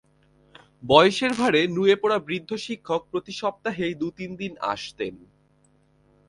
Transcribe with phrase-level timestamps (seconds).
[0.83, 5.15] বয়সের ভারে নুয়ে পড়া বৃদ্ধ শিক্ষক প্রতি সপ্তাহেই দু–তিন দিন আসতেন।